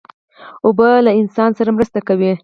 [0.65, 2.31] اوبه له انسان سره مرسته کوي.